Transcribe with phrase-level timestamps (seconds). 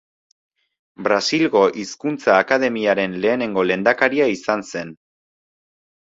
[1.07, 4.93] Brasilgo Hizkuntza Akademiaren lehenengo lehendakaria izan zen.